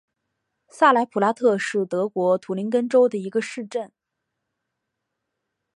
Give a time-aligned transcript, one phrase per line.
[0.67, 3.91] 萨莱普拉特是德国图林根州的一个市镇。